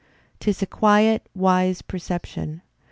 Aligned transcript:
'Tis 0.39 0.63
a 0.63 0.65
quiet, 0.65 1.29
wise 1.35 1.83
perception. 1.83 2.63